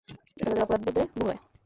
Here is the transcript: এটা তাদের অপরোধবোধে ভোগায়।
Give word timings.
এটা 0.37 0.45
তাদের 0.45 0.63
অপরোধবোধে 0.65 1.01
ভোগায়। 1.15 1.39